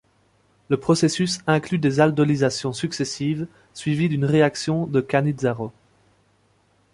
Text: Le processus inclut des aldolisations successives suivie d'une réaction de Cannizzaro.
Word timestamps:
Le 0.69 0.77
processus 0.77 1.41
inclut 1.45 1.77
des 1.77 1.99
aldolisations 1.99 2.73
successives 2.73 3.45
suivie 3.75 4.09
d'une 4.09 4.25
réaction 4.25 4.87
de 4.87 4.99
Cannizzaro. 4.99 5.71